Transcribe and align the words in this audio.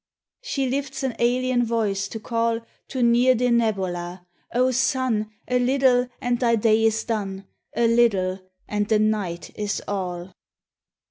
She 0.41 0.67
lifts 0.67 1.03
an 1.03 1.15
alien 1.19 1.63
voice 1.63 2.07
to 2.07 2.19
call 2.19 2.61
To 2.87 3.03
near 3.03 3.35
Denebola: 3.35 4.25
"O 4.51 4.71
sun! 4.71 5.29
A 5.47 5.59
little, 5.59 6.07
and 6.19 6.39
thy 6.39 6.55
day 6.55 6.83
is 6.85 7.03
done, 7.03 7.45
A 7.75 7.85
little, 7.85 8.39
and 8.67 8.87
the 8.87 8.97
Night 8.97 9.51
is 9.55 9.79
all." 9.87 10.33